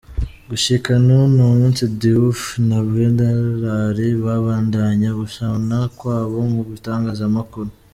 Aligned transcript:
Gushika 0.49 0.91
n'uno 1.05 1.43
munsi, 1.59 1.83
Diouf 1.99 2.41
na 2.67 2.79
Gerrad 2.91 3.97
babandanya 4.23 5.09
gushwana 5.19 5.77
kwabo 5.97 6.37
mu 6.53 6.61
bitangazamakuru. 6.69 7.69